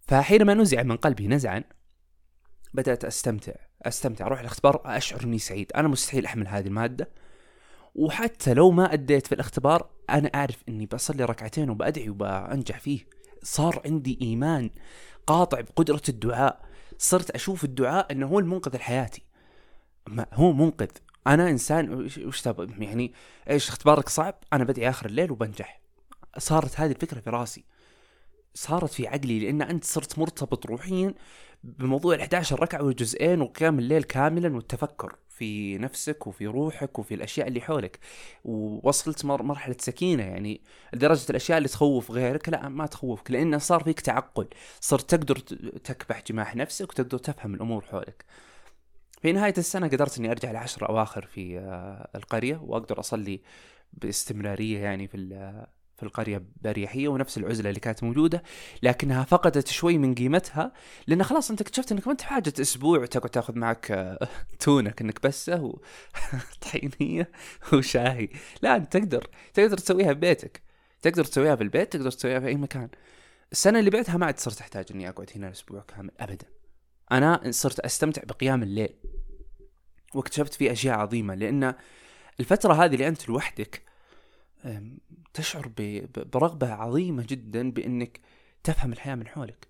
فحينما 0.00 0.54
نزع 0.54 0.82
من 0.82 0.96
قلبي 0.96 1.28
نزعا 1.28 1.64
بدأت 2.74 3.04
أستمتع. 3.04 3.52
أستمتع 3.84 4.26
أروح 4.26 4.40
الإختبار 4.40 4.80
اشعر 4.84 5.22
اني 5.22 5.38
سعيد. 5.38 5.72
أنا 5.72 5.88
مستحيل 5.88 6.26
أحمل 6.26 6.48
هذه 6.48 6.66
المادة. 6.66 7.08
وحتى 7.94 8.54
لو 8.54 8.70
ما 8.70 8.92
أديت 8.92 9.26
في 9.26 9.34
الإختبار 9.34 9.90
أنا 10.10 10.30
أعرف 10.34 10.62
إني 10.68 10.86
بصلي 10.86 11.24
ركعتين 11.24 11.70
وبأدعي 11.70 12.08
وبأنجح 12.08 12.78
فيه. 12.78 13.06
صار 13.42 13.82
عندي 13.84 14.18
إيمان 14.22 14.70
قاطع 15.26 15.60
بقدرة 15.60 16.02
الدعاء. 16.08 16.60
صرت 16.98 17.30
أشوف 17.30 17.64
الدعاء 17.64 18.12
إنه 18.12 18.26
هو 18.26 18.38
المنقذ 18.38 18.76
لحياتي. 18.76 19.22
ما 20.06 20.26
هو 20.32 20.52
منقذ. 20.52 20.90
أنا 21.26 21.50
إنسان 21.50 22.08
وش 22.26 22.46
يعني 22.78 23.12
إيش 23.50 23.68
إختبارك 23.68 24.08
صعب؟ 24.08 24.34
أنا 24.52 24.64
بدعي 24.64 24.88
آخر 24.88 25.06
الليل 25.06 25.32
وبنجح. 25.32 25.80
صارت 26.38 26.80
هذه 26.80 26.90
الفكرة 26.90 27.20
في 27.20 27.30
راسي. 27.30 27.64
صارت 28.54 28.90
في 28.92 29.08
عقلي 29.08 29.38
لأن 29.38 29.62
أنت 29.62 29.84
صرت 29.84 30.18
مرتبط 30.18 30.66
روحيا 30.66 31.14
بموضوع 31.64 32.14
ال 32.14 32.20
11 32.20 32.60
ركعه 32.60 32.82
والجزئين 32.82 33.40
وقيام 33.40 33.78
الليل 33.78 34.02
كاملا 34.02 34.54
والتفكر 34.54 35.16
في 35.28 35.78
نفسك 35.78 36.26
وفي 36.26 36.46
روحك 36.46 36.98
وفي 36.98 37.14
الأشياء 37.14 37.48
اللي 37.48 37.60
حولك. 37.60 37.98
ووصلت 38.44 39.24
مر 39.24 39.42
مرحلة 39.42 39.76
سكينة 39.78 40.22
يعني 40.22 40.60
لدرجة 40.92 41.30
الأشياء 41.30 41.58
اللي 41.58 41.68
تخوف 41.68 42.10
غيرك 42.10 42.48
لا 42.48 42.68
ما 42.68 42.86
تخوفك 42.86 43.30
لأنه 43.30 43.58
صار 43.58 43.84
فيك 43.84 44.00
تعقل. 44.00 44.48
صرت 44.80 45.10
تقدر 45.10 45.38
تكبح 45.84 46.22
جماح 46.26 46.56
نفسك 46.56 46.90
وتقدر 46.90 47.18
تفهم 47.18 47.54
الأمور 47.54 47.84
حولك. 47.84 48.24
في 49.22 49.32
نهاية 49.32 49.54
السنة 49.58 49.88
قدرت 49.88 50.18
إني 50.18 50.30
أرجع 50.30 50.50
العشر 50.50 50.88
أواخر 50.88 51.26
في 51.26 51.58
آه، 51.58 52.08
القرية 52.14 52.56
وأقدر 52.56 53.00
أصلي 53.00 53.40
باستمرارية 53.92 54.78
يعني 54.78 55.08
في 55.08 55.16
في 55.96 56.02
القرية 56.02 56.42
بأريحية 56.62 57.08
ونفس 57.08 57.38
العزلة 57.38 57.68
اللي 57.68 57.80
كانت 57.80 58.04
موجودة 58.04 58.42
لكنها 58.82 59.24
فقدت 59.24 59.68
شوي 59.68 59.98
من 59.98 60.14
قيمتها 60.14 60.72
لأن 61.06 61.22
خلاص 61.22 61.50
أنت 61.50 61.60
اكتشفت 61.60 61.92
أنك 61.92 62.06
ما 62.06 62.12
أنت 62.12 62.20
بحاجة 62.20 62.52
أسبوع 62.60 63.06
تقعد 63.06 63.30
تأخذ 63.30 63.58
معك 63.58 63.90
آه، 63.90 64.28
تونة 64.60 64.90
كأنك 64.90 65.22
بسة 65.26 65.62
وطحينية 66.62 67.30
وشاهي. 67.72 68.28
لا 68.62 68.76
أنت 68.76 68.92
تقدر 68.92 69.26
تقدر 69.54 69.76
تسويها 69.76 70.12
ببيتك 70.12 70.62
تقدر 71.02 71.24
تسويها 71.24 71.56
في 71.56 71.62
البيت 71.62 71.92
تقدر 71.92 72.10
تسويها 72.10 72.40
في 72.40 72.46
أي 72.46 72.54
مكان. 72.54 72.88
السنة 73.52 73.78
اللي 73.78 73.90
بعدها 73.90 74.16
ما 74.16 74.26
عاد 74.26 74.38
صرت 74.38 74.60
أحتاج 74.60 74.86
إني 74.90 75.08
أقعد 75.08 75.30
هنا 75.36 75.50
أسبوع 75.50 75.84
كامل 75.88 76.10
أبدا. 76.20 76.46
أنا 77.12 77.40
صرت 77.50 77.80
أستمتع 77.80 78.22
بقيام 78.24 78.62
الليل 78.62 78.94
واكتشفت 80.14 80.54
فيه 80.54 80.72
أشياء 80.72 80.98
عظيمة 80.98 81.34
لأن 81.34 81.74
الفترة 82.40 82.72
هذه 82.84 82.94
اللي 82.94 83.08
أنت 83.08 83.28
لوحدك 83.28 83.82
تشعر 85.34 85.70
برغبة 86.16 86.72
عظيمة 86.72 87.26
جدا 87.28 87.70
بأنك 87.70 88.20
تفهم 88.64 88.92
الحياة 88.92 89.14
من 89.14 89.26
حولك. 89.26 89.68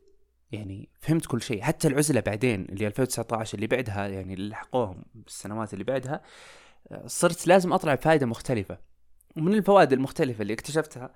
يعني 0.53 0.89
فهمت 1.01 1.27
كل 1.27 1.43
شيء. 1.43 1.63
حتى 1.63 1.89
العزلة 1.89 2.21
بعدين 2.21 2.65
اللي 2.65 2.87
2019 2.87 3.55
اللي 3.55 3.67
بعدها 3.67 4.09
يعني 4.09 4.35
اللي 4.35 4.49
لحقوهم 4.49 5.05
بالسنوات 5.15 5.73
اللي 5.73 5.85
بعدها 5.85 6.23
صرت 7.07 7.47
لازم 7.47 7.73
أطلع 7.73 7.95
بفائدة 7.95 8.27
مختلفة. 8.27 8.79
ومن 9.37 9.55
الفوائد 9.55 9.93
المختلفة 9.93 10.43
اللي 10.43 10.53
اكتشفتها 10.53 11.15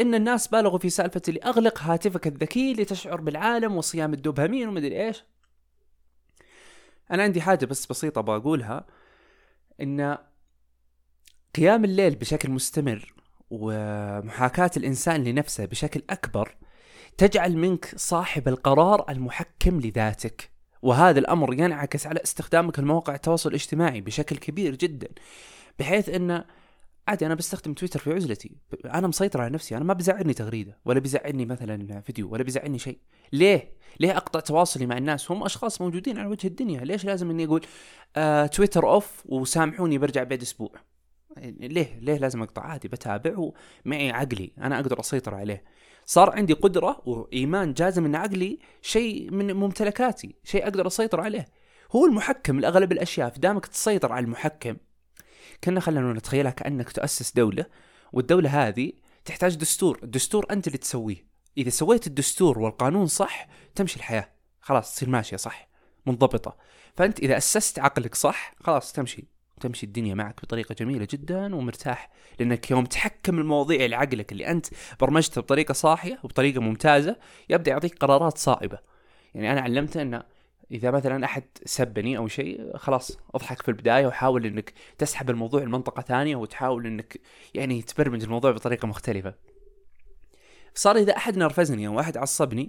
إن 0.00 0.14
الناس 0.14 0.48
بالغوا 0.48 0.78
في 0.78 0.90
سالفة 0.90 1.22
اللي 1.28 1.40
أغلق 1.40 1.82
هاتفك 1.82 2.26
الذكي 2.26 2.72
لتشعر 2.72 3.20
بالعالم 3.20 3.76
وصيام 3.76 4.14
الدوبامين 4.14 4.68
ومدري 4.68 5.06
إيش. 5.06 5.24
أنا 7.10 7.22
عندي 7.22 7.40
حاجة 7.40 7.66
بس 7.66 7.86
بسيطة 7.86 8.20
بقولها 8.20 8.86
إن 9.80 10.18
قيام 11.54 11.84
الليل 11.84 12.14
بشكل 12.14 12.50
مستمر 12.50 13.14
ومحاكاة 13.50 14.70
الإنسان 14.76 15.24
لنفسه 15.24 15.64
بشكل 15.64 16.02
أكبر 16.10 16.56
تجعل 17.18 17.56
منك 17.56 17.92
صاحب 17.96 18.48
القرار 18.48 19.04
المحكم 19.08 19.80
لذاتك. 19.80 20.50
وهذا 20.82 21.18
الأمر 21.18 21.54
ينعكس 21.54 22.06
على 22.06 22.20
استخدامك 22.24 22.78
لمواقع 22.78 23.14
التواصل 23.14 23.48
الاجتماعي 23.48 24.00
بشكل 24.00 24.36
كبير 24.36 24.74
جدا 24.74 25.08
بحيث 25.78 26.08
أن 26.08 26.44
عادي 27.08 27.26
أنا 27.26 27.34
بستخدم 27.34 27.74
تويتر 27.74 28.00
في 28.00 28.12
عزلتي. 28.12 28.56
أنا 28.84 29.06
مسيطر 29.06 29.40
على 29.40 29.50
نفسي 29.50 29.76
أنا 29.76 29.84
ما 29.84 29.94
بزعلني 29.94 30.34
تغريدة 30.34 30.78
ولا 30.84 31.00
بزعلني 31.00 31.46
مثلا 31.46 32.00
فيديو 32.00 32.32
ولا 32.32 32.42
بزعلني 32.42 32.78
شيء. 32.78 32.98
ليه؟ 33.32 33.72
ليه 34.00 34.16
أقطع 34.16 34.40
تواصلي 34.40 34.86
مع 34.86 34.96
الناس؟ 34.98 35.30
هم 35.30 35.42
أشخاص 35.42 35.80
موجودين 35.80 36.18
على 36.18 36.28
وجه 36.28 36.46
الدنيا. 36.46 36.80
ليش 36.80 37.04
لازم 37.04 37.30
إني 37.30 37.44
أقول 37.44 37.66
آه 38.16 38.46
تويتر 38.46 38.90
أوف 38.90 39.22
وسامحوني 39.26 39.98
برجع 39.98 40.22
بعد 40.22 40.42
أسبوع؟ 40.42 40.72
ليه 41.60 41.98
ليه 42.00 42.18
لازم 42.18 42.42
أقطع؟ 42.42 42.62
عادي 42.62 42.88
بتابع 42.88 43.34
ومعي 43.84 44.10
عقلي 44.10 44.52
أنا 44.58 44.76
أقدر 44.80 45.00
أسيطر 45.00 45.34
عليه. 45.34 45.64
صار 46.06 46.30
عندي 46.30 46.52
قدرة 46.52 47.02
وإيمان 47.06 47.74
جازم 47.74 48.04
إن 48.04 48.14
عقلي 48.14 48.58
شيء 48.82 49.30
من 49.30 49.52
ممتلكاتي 49.52 50.34
شيء 50.44 50.64
أقدر 50.64 50.86
أسيطر 50.86 51.20
عليه. 51.20 51.46
هو 51.92 52.06
المحكم 52.06 52.60
لأغلب 52.60 52.92
الأشياء 52.92 53.30
فدامك 53.30 53.66
تسيطر 53.66 54.12
على 54.12 54.24
المحكم. 54.24 54.76
كنا 55.64 55.80
خلينا 55.80 56.12
نتخيلها 56.12 56.50
كأنك 56.50 56.92
تؤسس 56.92 57.32
دولة 57.32 57.66
والدولة 58.12 58.68
هذه 58.68 58.92
تحتاج 59.24 59.56
دستور 59.56 60.00
الدستور 60.02 60.46
أنت 60.50 60.66
اللي 60.66 60.78
تسويه. 60.78 61.28
إذا 61.58 61.70
سويت 61.70 62.06
الدستور 62.06 62.58
والقانون 62.58 63.06
صح 63.06 63.48
تمشي 63.74 63.96
الحياة. 63.96 64.28
خلاص 64.60 64.94
تصير 64.94 65.08
ماشية 65.08 65.36
صح 65.36 65.68
منضبطة. 66.06 66.56
فأنت 66.96 67.20
إذا 67.20 67.36
أسست 67.36 67.78
عقلك 67.78 68.14
صح 68.14 68.54
خلاص 68.60 68.92
تمشي. 68.92 69.28
تمشي 69.58 69.86
الدنيا 69.86 70.14
معك 70.14 70.42
بطريقة 70.42 70.74
جميلة 70.74 71.06
جدا 71.10 71.56
ومرتاح 71.56 72.10
لأنك 72.38 72.70
يوم 72.70 72.84
تحكم 72.84 73.38
المواضيع 73.38 73.86
لعقلك 73.86 74.32
اللي 74.32 74.46
أنت 74.46 74.66
برمجته 75.00 75.40
بطريقة 75.40 75.72
صاحية 75.72 76.18
وبطريقة 76.24 76.60
ممتازة 76.60 77.16
يبدأ 77.50 77.70
يعطيك 77.70 77.98
قرارات 77.98 78.38
صائبة. 78.38 78.78
يعني 79.34 79.52
أنا 79.52 79.60
علمته 79.60 80.02
انه 80.02 80.22
إذا 80.70 80.90
مثلا 80.90 81.24
أحد 81.24 81.44
سبني 81.64 82.16
أو 82.16 82.28
شيء 82.28 82.76
خلاص 82.76 83.18
أضحك 83.34 83.62
في 83.62 83.68
البداية 83.68 84.06
وحاول 84.06 84.46
إنك 84.46 84.72
تسحب 84.98 85.30
الموضوع 85.30 85.62
لمنطقة 85.62 86.02
ثانية 86.02 86.36
وتحاول 86.36 86.86
إنك 86.86 87.20
يعني 87.54 87.82
تبرمج 87.82 88.22
الموضوع 88.22 88.50
بطريقة 88.50 88.88
مختلفة. 88.88 89.34
صار 90.74 90.96
إذا 90.96 91.16
أحد 91.16 91.38
نرفزني 91.38 91.86
أو 91.86 92.00
أحد 92.00 92.16
عصبني 92.16 92.68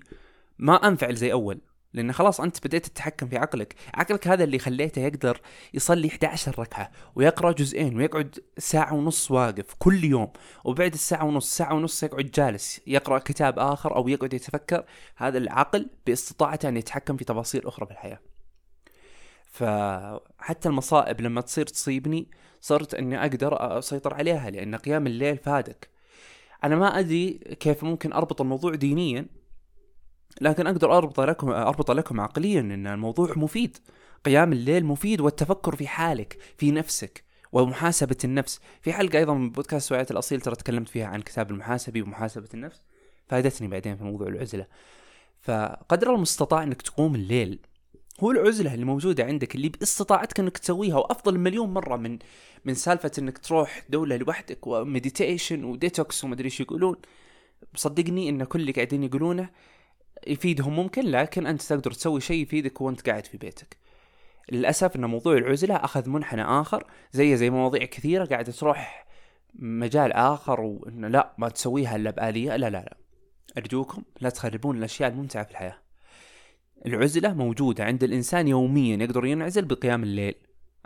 ما 0.59 0.87
أنفعل 0.87 1.15
زي 1.15 1.31
أول. 1.31 1.61
لأن 1.93 2.11
خلاص 2.11 2.41
أنت 2.41 2.67
بديت 2.67 2.85
تتحكم 2.85 3.27
في 3.27 3.37
عقلك. 3.37 3.75
عقلك 3.93 4.27
هذا 4.27 4.43
اللي 4.43 4.59
خليته 4.59 5.01
يقدر 5.01 5.41
يصلي 5.73 6.07
11 6.07 6.59
ركعة 6.59 6.91
ويقرأ 7.15 7.51
جزئين 7.51 7.97
ويقعد 7.97 8.39
ساعة 8.57 8.93
ونص 8.93 9.31
واقف 9.31 9.73
كل 9.79 10.03
يوم 10.03 10.31
وبعد 10.63 10.93
الساعة 10.93 11.25
ونص 11.25 11.57
ساعة 11.57 11.73
ونص 11.73 12.03
يقعد 12.03 12.25
جالس 12.25 12.81
يقرأ 12.87 13.19
كتاب 13.19 13.59
آخر 13.59 13.95
أو 13.95 14.07
يقعد 14.07 14.33
يتفكر. 14.33 14.85
هذا 15.15 15.37
العقل 15.37 15.89
باستطاعته 16.05 16.69
أن 16.69 16.77
يتحكم 16.77 17.17
في 17.17 17.25
تفاصيل 17.25 17.67
أخرى 17.67 17.85
في 17.85 17.91
الحياة. 17.91 18.19
فحتى 19.51 20.69
المصائب 20.69 21.21
لما 21.21 21.41
تصير 21.41 21.65
تصيبني 21.65 22.31
صرت 22.61 22.93
أني 22.93 23.21
أقدر 23.21 23.79
أسيطر 23.79 24.13
عليها 24.13 24.49
لأن 24.49 24.75
قيام 24.75 25.07
الليل 25.07 25.37
فادك. 25.37 25.89
أنا 26.63 26.75
ما 26.75 26.99
أدري 26.99 27.29
كيف 27.59 27.83
ممكن 27.83 28.13
أربط 28.13 28.41
الموضوع 28.41 28.75
دينيا 28.75 29.38
لكن 30.41 30.67
أقدر 30.67 30.97
اربط 30.97 31.19
لكم 31.19 31.49
اربط 31.49 31.91
لكم 31.91 32.19
عقليا 32.21 32.59
إن 32.59 32.87
الموضوع 32.87 33.33
مفيد. 33.35 33.77
قيام 34.25 34.53
الليل 34.53 34.85
مفيد 34.85 35.21
والتفكر 35.21 35.75
في 35.75 35.87
حالك 35.87 36.37
في 36.57 36.71
نفسك 36.71 37.23
ومحاسبة 37.51 38.17
النفس. 38.23 38.59
في 38.81 38.93
حلقة 38.93 39.17
أيضا 39.17 39.33
من 39.33 39.49
بودكاست 39.49 39.89
سوية 39.89 40.07
الأصيل 40.11 40.41
ترى 40.41 40.55
تكلمت 40.55 40.89
فيها 40.89 41.07
عن 41.07 41.21
كتاب 41.21 41.51
المحاسبي 41.51 42.01
ومحاسبة 42.01 42.49
النفس. 42.53 42.81
فادتني 43.27 43.67
بعدين 43.67 43.95
في 43.97 44.03
موضوع 44.03 44.27
العزلة. 44.27 44.65
فقدر 45.41 46.15
المستطاع 46.15 46.63
أنك 46.63 46.81
تقوم 46.81 47.15
الليل 47.15 47.59
هو 48.23 48.31
العزلة 48.31 48.73
اللي 48.73 48.85
موجودة 48.85 49.23
عندك 49.23 49.55
اللي 49.55 49.69
باستطاعتك 49.69 50.39
إنك 50.39 50.57
تسويها 50.57 50.97
وأفضل 50.97 51.39
مليون 51.39 51.73
مرة 51.73 51.95
من 51.95 52.19
من 52.65 52.73
سالفة 52.73 53.11
إنك 53.19 53.37
تروح 53.37 53.83
دولة 53.89 54.17
لوحدك 54.17 54.67
و 54.67 54.76
meditation 54.76 55.63
و 55.63 55.73
detox 55.73 56.23
ومدري 56.23 56.45
إيش 56.45 56.61
يقولون. 56.61 56.95
صدقني 57.75 58.29
إن 58.29 58.43
كل 58.43 58.59
اللي 58.59 58.71
قاعدين 58.71 59.03
يقولونه 59.03 59.49
يفيدهم 60.27 60.75
ممكن 60.75 61.05
لكن 61.05 61.47
أنت 61.47 61.61
تقدر 61.61 61.91
تسوي 61.91 62.21
شيء 62.21 62.41
يفيدك 62.41 62.81
وأنت 62.81 63.09
قاعد 63.09 63.25
في 63.25 63.37
بيتك. 63.37 63.77
للأسف 64.51 64.95
إن 64.95 65.05
موضوع 65.05 65.37
العزلة 65.37 65.75
أخذ 65.75 66.09
منحنى 66.09 66.43
آخر 66.43 66.87
زي 67.11 67.37
زي 67.37 67.49
مواضيع 67.49 67.85
كثيرة 67.85 68.25
قاعدة 68.25 68.51
تروح 68.51 69.05
مجال 69.53 70.13
آخر 70.13 70.61
وإنه 70.61 71.07
لا 71.07 71.33
ما 71.37 71.49
تسويها 71.49 71.95
إلا 71.95 72.11
بآلية. 72.11 72.55
لا 72.55 72.69
لا 72.69 72.77
لا. 72.77 72.97
أرجوكم 73.57 74.03
لا 74.21 74.29
تخربون 74.29 74.77
الأشياء 74.77 75.09
الممتعة 75.09 75.43
في 75.43 75.51
الحياة. 75.51 75.77
العزلة 76.85 77.33
موجودة 77.33 77.83
عند 77.83 78.03
الإنسان 78.03 78.47
يوميا 78.47 78.97
يقدر 79.03 79.25
ينعزل 79.25 79.65
بقيام 79.65 80.03
الليل 80.03 80.35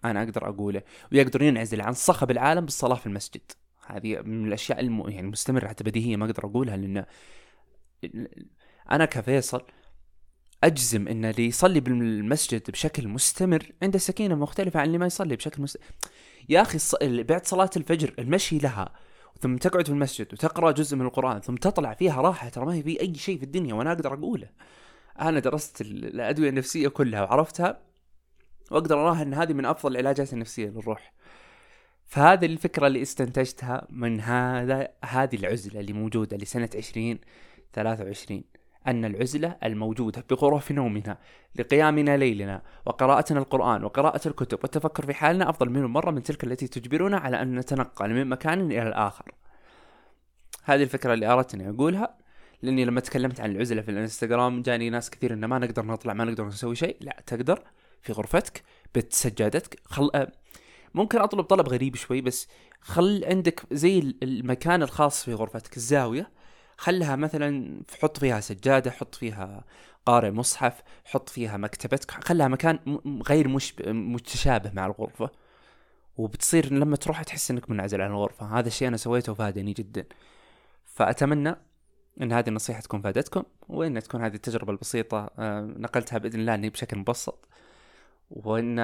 أنا 0.05 0.23
أقدر 0.23 0.49
أقوله 0.49 0.81
ويقدر 1.11 1.41
ينعزل 1.41 1.81
عن 1.81 1.93
صخب 1.93 2.31
العالم 2.31 2.65
بالصلاة 2.65 2.95
في 2.95 3.05
المسجد. 3.05 3.51
هذه 3.87 4.21
من 4.21 4.47
الأشياء 4.47 4.79
الم... 4.79 5.09
يعني 5.09 5.27
مستمرة 5.27 5.67
حتى 5.67 5.83
بديهية 5.83 6.15
ما 6.15 6.25
أقدر 6.25 6.45
أقولها 6.45 6.77
لأن 6.77 7.05
أنا 8.91 9.05
كفيصل 9.05 9.61
أجزم 10.63 11.07
إن 11.07 11.25
اللي 11.25 11.47
يصلي 11.47 11.79
بالمسجد 11.79 12.71
بشكل 12.71 13.07
مستمر 13.07 13.71
عنده 13.83 13.99
سكينة 13.99 14.35
مختلفة 14.35 14.79
عن 14.79 14.87
اللي 14.87 14.97
ما 14.97 15.05
يصلي 15.05 15.35
بشكل 15.35 15.61
مستمر 15.61 15.83
يا 16.49 16.61
أخي 16.61 16.75
الص... 16.75 16.95
بعد 17.03 17.45
صلاة 17.45 17.69
الفجر 17.77 18.13
المشي 18.19 18.57
لها 18.57 18.93
ثم 19.39 19.57
تقعد 19.57 19.85
في 19.85 19.91
المسجد 19.91 20.33
وتقرأ 20.33 20.71
جزء 20.71 20.97
من 20.97 21.05
القرآن 21.05 21.39
ثم 21.39 21.55
تطلع 21.55 21.93
فيها 21.93 22.21
راحة 22.21 22.49
ترى 22.49 22.65
ما 22.65 22.73
هي 22.73 22.83
في 22.83 23.01
أي 23.01 23.15
شيء 23.15 23.37
في 23.37 23.43
الدنيا 23.43 23.73
وأنا 23.73 23.91
أقدر 23.91 24.13
أقوله. 24.13 24.49
أنا 25.21 25.39
درست 25.39 25.81
الأدوية 25.81 26.49
النفسية 26.49 26.87
كلها 26.87 27.21
وعرفتها 27.21 27.81
وأقدر 28.71 29.01
أراها 29.01 29.21
إن 29.21 29.33
هذه 29.33 29.53
من 29.53 29.65
أفضل 29.65 29.91
العلاجات 29.91 30.33
النفسية 30.33 30.69
للروح. 30.69 31.13
فهذه 32.05 32.45
الفكرة 32.45 32.87
اللي 32.87 33.01
استنتجتها 33.01 33.87
من 33.89 34.21
هذا 34.21 34.87
هذه 35.05 35.35
العزلة 35.35 35.79
اللي 35.79 35.93
موجودة 35.93 36.37
لسنة 36.37 36.69
20 36.77 37.19
23 37.73 38.43
أن 38.87 39.05
العزلة 39.05 39.57
الموجودة 39.63 40.25
بغرف 40.29 40.71
نومنا 40.71 41.17
لقيامنا 41.55 42.17
ليلنا 42.17 42.61
وقراءتنا 42.85 43.39
القرآن 43.39 43.83
وقراءة 43.83 44.27
الكتب 44.27 44.59
والتفكر 44.63 45.05
في 45.05 45.13
حالنا 45.13 45.49
أفضل 45.49 45.69
مليون 45.69 45.91
مرة 45.91 46.11
من 46.11 46.23
تلك 46.23 46.43
التي 46.43 46.67
تجبرنا 46.67 47.17
على 47.17 47.41
أن 47.41 47.55
نتنقل 47.55 48.09
من 48.09 48.27
مكان 48.27 48.71
إلى 48.71 48.87
الآخر. 48.87 49.31
هذه 50.63 50.83
الفكرة 50.83 51.13
اللي 51.13 51.25
أردت 51.25 51.53
أني 51.53 51.69
أقولها 51.69 52.17
لأني 52.61 52.85
لما 52.85 52.99
تكلمت 52.99 53.41
عن 53.41 53.51
العزلة 53.51 53.81
في 53.81 53.91
الإنستغرام 53.91 54.61
جاني 54.61 54.89
ناس 54.89 55.09
كثير 55.09 55.33
إنه 55.33 55.47
ما 55.47 55.59
نقدر 55.59 55.85
نطلع 55.85 56.13
ما 56.13 56.25
نقدر 56.25 56.45
نسوي 56.45 56.75
شيء. 56.75 56.97
لا 57.01 57.23
تقدر 57.25 57.63
في 58.01 58.13
غرفتك 58.13 58.63
بسجادتك 58.95 59.79
خل 59.85 60.27
ممكن 60.93 61.19
أطلب 61.19 61.41
طلب 61.41 61.69
غريب 61.69 61.95
شوي 61.95 62.21
بس 62.21 62.47
خل 62.81 63.23
عندك 63.27 63.61
زي 63.71 64.15
المكان 64.23 64.83
الخاص 64.83 65.23
في 65.23 65.33
غرفتك 65.33 65.77
الزاوية. 65.77 66.42
خلها 66.77 67.15
مثلا 67.15 67.81
حط 68.01 68.17
فيها 68.17 68.39
سجادة 68.39 68.91
حط 68.91 69.15
فيها 69.15 69.63
قارئ 70.05 70.31
مصحف 70.31 70.83
حط 71.05 71.29
فيها 71.29 71.57
مكتبتك 71.57 72.11
خلها 72.11 72.47
مكان 72.47 72.99
غير 73.27 73.47
مش 73.47 73.73
متشابه 73.87 74.71
مع 74.73 74.85
الغرفة. 74.85 75.29
وبتصير 76.17 76.73
لما 76.73 76.95
تروح 76.95 77.23
تحس 77.23 77.51
إنك 77.51 77.69
منعزل 77.69 78.01
عن 78.01 78.11
الغرفة. 78.11 78.59
هذا 78.59 78.67
الشيء 78.67 78.87
أنا 78.87 78.97
سويته 78.97 79.31
وفادني 79.31 79.73
جدا. 79.73 80.05
فأتمنى 80.85 81.55
إن 82.21 82.31
هذه 82.31 82.49
النصيحة 82.49 82.81
تكون 82.81 83.01
فادتكم 83.01 83.43
وإن 83.69 84.03
تكون 84.03 84.21
هذه 84.21 84.35
التجربة 84.35 84.71
البسيطة 84.71 85.29
آه، 85.39 85.61
نقلتها 85.61 86.17
بإذن 86.17 86.39
الله 86.39 86.55
إني 86.55 86.69
بشكل 86.69 86.97
مبسط. 86.97 87.47
وأن 88.33 88.75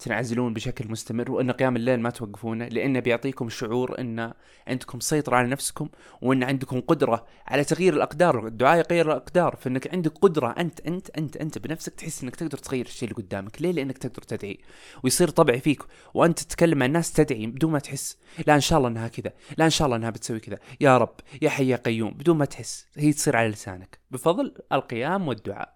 تنعزلون 0.00 0.54
بشكل 0.54 0.90
مستمر 0.90 1.30
وأن 1.30 1.50
قيام 1.50 1.76
الليل 1.76 2.00
ما 2.00 2.10
توقفونه 2.10 2.68
لأنه 2.68 3.00
بيعطيكم 3.00 3.48
شعور 3.48 4.00
أن 4.00 4.32
عندكم 4.66 5.00
سيطرة 5.00 5.36
على 5.36 5.48
نفسكم 5.48 5.88
وأن 6.22 6.42
عندكم 6.42 6.80
قدرة 6.80 7.26
على 7.46 7.64
تغيير 7.64 7.94
الأقدار. 7.94 8.46
الدعاء 8.46 8.78
يغير 8.78 9.06
الأقدار 9.06 9.56
فإنك 9.56 9.94
عندك 9.94 10.12
قدرة 10.18 10.54
أنت 10.58 10.80
أنت 10.80 11.10
أنت 11.10 11.36
أنت 11.36 11.58
بنفسك 11.58 11.94
تحس 11.94 12.22
إنك 12.22 12.36
تقدر 12.36 12.58
تغير 12.58 12.86
الشيء 12.86 13.08
اللي 13.08 13.22
قدامك. 13.22 13.62
ليه؟ 13.62 13.72
لأنك 13.72 13.98
تقدر 13.98 14.22
تدعي 14.22 14.58
ويصير 15.04 15.28
طبعي 15.28 15.60
فيك 15.60 15.82
وأنت 16.14 16.38
تتكلم 16.38 16.78
مع 16.78 16.86
الناس 16.86 17.12
تدعي 17.12 17.46
بدون 17.46 17.72
ما 17.72 17.78
تحس. 17.78 18.18
لا 18.46 18.54
إن 18.54 18.60
شاء 18.60 18.78
الله 18.78 18.88
إنها 18.88 19.08
كذا 19.08 19.32
لا 19.58 19.64
إن 19.64 19.70
شاء 19.70 19.86
الله 19.86 19.96
إنها 19.96 20.10
بتسوي 20.10 20.40
كذا. 20.40 20.58
يا 20.80 20.98
رب 20.98 21.14
يا 21.42 21.50
حي 21.50 21.68
يا 21.68 21.76
قيوم 21.76 22.10
بدون 22.10 22.36
ما 22.36 22.44
تحس 22.44 22.86
هي 22.96 23.12
تصير 23.12 23.36
على 23.36 23.48
لسانك. 23.48 23.98
بفضل 24.10 24.54
القيام 24.72 25.28
والدعاء. 25.28 25.75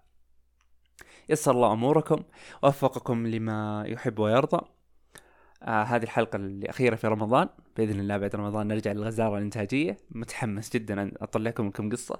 يسر 1.31 1.51
الله 1.51 1.73
أموركم 1.73 2.23
ووفقكم 2.63 3.27
لما 3.27 3.83
يحب 3.87 4.19
ويرضى. 4.19 4.65
آه 5.63 5.83
هذه 5.83 6.03
الحلقة 6.03 6.35
الأخيرة 6.35 6.95
في 6.95 7.07
رمضان. 7.07 7.49
بإذن 7.77 7.99
الله 7.99 8.17
بعد 8.17 8.35
رمضان 8.35 8.67
نرجع 8.67 8.91
للغزارة 8.91 9.37
الإنتاجية. 9.37 9.97
متحمس 10.11 10.73
جدا 10.73 11.11
اطلعكم 11.21 11.67
لكم 11.67 11.89
قصة. 11.89 12.19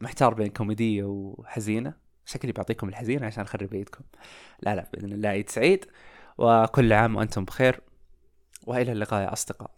محتار 0.00 0.34
بين 0.34 0.48
كوميدية 0.48 1.04
وحزينة. 1.04 1.94
شكلي 2.24 2.52
بعطيكم 2.52 2.88
الحزينة 2.88 3.26
عشان 3.26 3.42
أخرب 3.44 3.68
بيتكم. 3.68 4.04
لا 4.62 4.74
لا 4.74 4.88
بإذن 4.92 5.12
الله 5.12 5.28
عيد 5.28 5.50
سعيد. 5.50 5.84
وكل 6.38 6.92
عام 6.92 7.16
وأنتم 7.16 7.44
بخير. 7.44 7.80
وإلى 8.66 8.92
اللقاء 8.92 9.22
يا 9.22 9.32
أصدقاء. 9.32 9.70